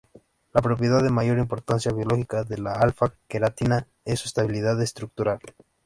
[0.51, 5.37] La propiedad de mayor importancia biológica de la alfa-queratina es su estabilidad estructural.